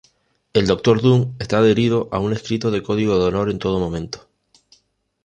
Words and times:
El 0.53 0.65
Doctor 0.65 0.99
Doom 0.99 1.35
está 1.37 1.59
adherido 1.59 2.09
a 2.11 2.17
un 2.17 2.33
estricto 2.33 2.71
código 2.81 3.19
de 3.19 3.25
honor 3.25 3.51
en 3.51 3.59
todo 3.59 3.77
momento. 3.79 4.27